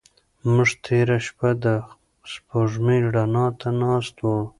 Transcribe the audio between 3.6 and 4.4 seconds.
ناست وو.